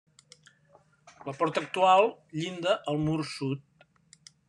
La 1.27 1.35
porta 1.41 1.63
actual 1.65 2.09
llinda 2.41 2.77
al 2.95 3.01
mur 3.07 3.23
sud. 3.37 3.89